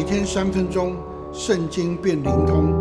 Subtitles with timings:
[0.00, 0.96] 每天三分钟，
[1.30, 2.72] 圣经变灵通，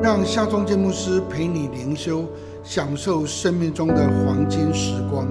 [0.00, 2.24] 让夏忠建牧师陪你灵修，
[2.62, 5.26] 享受生命中的黄金时光。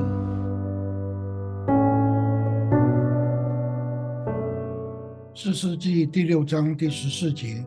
[5.33, 7.65] 四世纪第六章第十四节，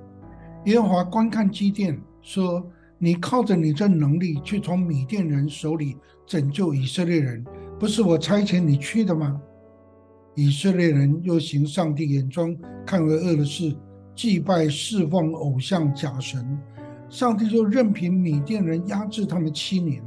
[0.67, 2.63] 耶和华观看基甸，说
[3.01, 5.97] ：“你靠着你这能力，去从米甸人手里
[6.27, 7.43] 拯救以色列人，
[7.79, 9.41] 不是我差遣你去的吗？”
[10.39, 13.77] 以色列人又行上帝眼中看为恶的事，
[14.15, 16.57] 祭拜侍奉偶像假神，
[17.09, 20.01] 上帝就任凭米甸人压制他们七年。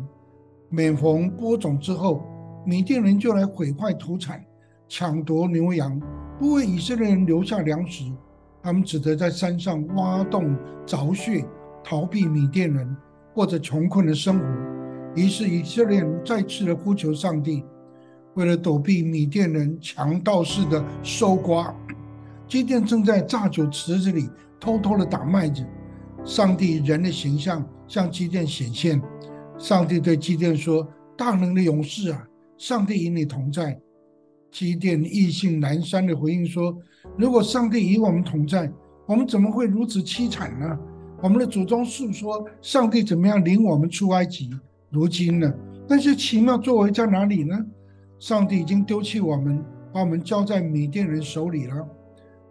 [0.70, 2.24] 每逢播种之后，
[2.66, 4.42] 米甸人就来毁坏土产，
[4.88, 6.00] 抢夺牛羊，
[6.40, 8.10] 不为以色列人留下粮食。
[8.64, 10.56] 他们只得在山上挖洞
[10.88, 11.44] 凿穴，
[11.84, 12.96] 逃避米甸人，
[13.34, 14.46] 过着穷困的生活。
[15.14, 17.66] 于是以色列人再次的呼求上帝。
[18.36, 21.74] 为了躲避米甸人强盗式的搜刮，
[22.48, 25.66] 基甸正在榨酒池子里偷偷的打麦子。
[26.24, 29.02] 上帝人的形象向基甸显现，
[29.58, 32.24] 上帝对基甸说：“大能的勇士啊，
[32.58, 33.78] 上帝与你同在。”
[34.52, 36.78] 基甸意兴阑珊的回应说
[37.18, 38.72] ：“如果上帝与我们同在，
[39.08, 40.78] 我们怎么会如此凄惨呢？
[41.24, 44.50] 我们的祖宗诉说上帝怎么样领我们出埃及，
[44.90, 45.52] 如今呢？
[45.88, 47.58] 那些奇妙作为在哪里呢？”
[48.22, 51.84] 上帝已经丢弃我们，把我们交在米甸人手里了。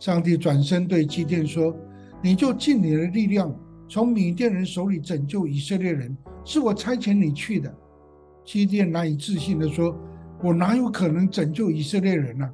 [0.00, 1.72] 上帝转身对基甸说
[2.20, 3.54] ：“你就尽你的力量，
[3.88, 7.72] 从米甸人手里拯救以色列人，是我差遣你去的。”
[8.44, 9.96] 基甸难以置信地说
[10.42, 12.50] ：“我哪有可能拯救以色列人呢？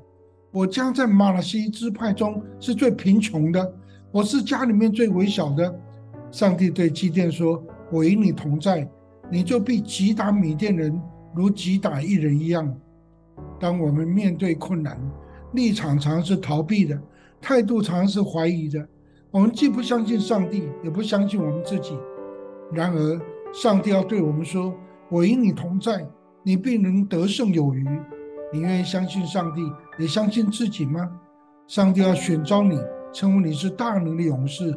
[0.50, 3.74] 我家在马拉西支派中是最贫穷的，
[4.12, 5.74] 我是家里面最微小的。”
[6.30, 8.86] 上帝对基甸说：“我与你同在，
[9.32, 11.00] 你就必击打米甸人，
[11.34, 12.70] 如击打一人一样。”
[13.58, 14.98] 当我们面对困难，
[15.52, 17.00] 立场常是逃避的，
[17.40, 18.86] 态度常是怀疑的。
[19.30, 21.98] 我们既不相信上帝，也不相信我们自己。
[22.72, 23.20] 然而，
[23.52, 24.74] 上帝要对我们说
[25.10, 26.06] ：“我与你同在，
[26.42, 27.86] 你必能得胜有余。”
[28.52, 29.60] 你愿意相信上帝，
[29.98, 31.10] 也相信自己吗？
[31.66, 32.78] 上帝要选召你，
[33.12, 34.72] 称为你是大能的勇士。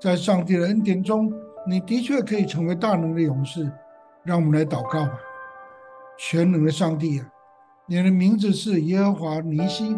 [0.00, 1.32] 在上帝的恩典中，
[1.68, 3.70] 你的确可以成为大能的勇士。
[4.24, 5.18] 让我们来祷告吧，
[6.16, 7.28] 全能的上帝啊！
[7.86, 9.96] 你的名字是耶和华尼西，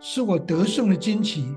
[0.00, 1.54] 是我得胜的旌旗。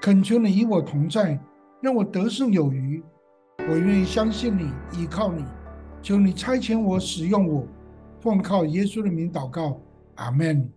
[0.00, 1.38] 恳求你与我同在，
[1.82, 3.02] 让我得胜有余。
[3.68, 5.44] 我愿意相信你，依靠你。
[6.00, 7.66] 求你差遣我，使用我，
[8.20, 9.80] 奉靠耶稣的名祷告，
[10.14, 10.70] 阿门。